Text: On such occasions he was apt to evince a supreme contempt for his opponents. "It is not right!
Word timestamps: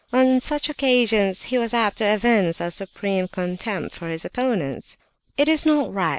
On 0.11 0.39
such 0.39 0.67
occasions 0.67 1.43
he 1.43 1.59
was 1.59 1.75
apt 1.75 1.99
to 1.99 2.05
evince 2.05 2.59
a 2.59 2.71
supreme 2.71 3.27
contempt 3.27 3.93
for 3.93 4.09
his 4.09 4.25
opponents. 4.25 4.97
"It 5.37 5.47
is 5.47 5.63
not 5.63 5.93
right! 5.93 6.09